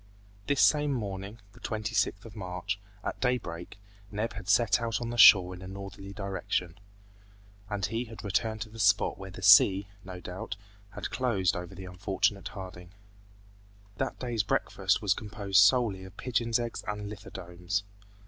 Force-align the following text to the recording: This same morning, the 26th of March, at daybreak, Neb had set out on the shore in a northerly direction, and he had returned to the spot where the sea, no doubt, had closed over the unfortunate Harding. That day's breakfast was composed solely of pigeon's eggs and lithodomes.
This 0.47 0.61
same 0.61 0.91
morning, 0.93 1.41
the 1.53 1.59
26th 1.59 2.25
of 2.25 2.35
March, 2.35 2.79
at 3.03 3.19
daybreak, 3.21 3.77
Neb 4.09 4.33
had 4.33 4.49
set 4.49 4.81
out 4.81 4.99
on 4.99 5.11
the 5.11 5.15
shore 5.19 5.53
in 5.53 5.61
a 5.61 5.67
northerly 5.67 6.11
direction, 6.11 6.79
and 7.69 7.85
he 7.85 8.05
had 8.05 8.23
returned 8.23 8.61
to 8.61 8.69
the 8.69 8.79
spot 8.79 9.19
where 9.19 9.29
the 9.29 9.43
sea, 9.43 9.85
no 10.03 10.19
doubt, 10.19 10.55
had 10.95 11.11
closed 11.11 11.55
over 11.55 11.75
the 11.75 11.85
unfortunate 11.85 12.47
Harding. 12.47 12.93
That 13.97 14.17
day's 14.17 14.41
breakfast 14.41 15.03
was 15.03 15.13
composed 15.13 15.59
solely 15.61 16.03
of 16.03 16.17
pigeon's 16.17 16.57
eggs 16.59 16.83
and 16.87 17.07
lithodomes. 17.07 17.83